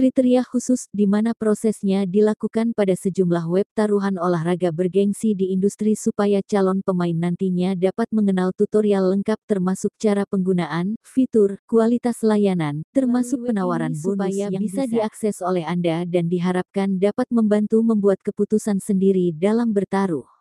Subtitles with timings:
[0.00, 6.40] Kriteria khusus di mana prosesnya dilakukan pada sejumlah web taruhan olahraga bergengsi di industri supaya
[6.40, 13.92] calon pemain nantinya dapat mengenal tutorial lengkap termasuk cara penggunaan, fitur, kualitas layanan, termasuk penawaran
[13.92, 19.76] bonus supaya yang bisa diakses oleh Anda dan diharapkan dapat membantu membuat keputusan sendiri dalam
[19.76, 20.39] bertaruh.